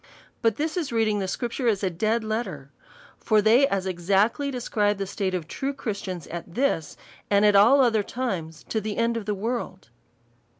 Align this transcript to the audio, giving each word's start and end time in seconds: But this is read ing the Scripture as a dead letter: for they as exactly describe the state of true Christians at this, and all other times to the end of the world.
But 0.41 0.55
this 0.55 0.77
is 0.77 0.91
read 0.91 1.07
ing 1.09 1.19
the 1.19 1.27
Scripture 1.27 1.67
as 1.67 1.83
a 1.83 1.91
dead 1.91 2.23
letter: 2.23 2.71
for 3.19 3.39
they 3.39 3.67
as 3.67 3.85
exactly 3.85 4.49
describe 4.49 4.97
the 4.97 5.05
state 5.05 5.35
of 5.35 5.47
true 5.47 5.73
Christians 5.75 6.25
at 6.29 6.55
this, 6.55 6.97
and 7.29 7.45
all 7.55 7.81
other 7.81 8.01
times 8.01 8.63
to 8.69 8.81
the 8.81 8.97
end 8.97 9.15
of 9.15 9.27
the 9.27 9.35
world. 9.35 9.89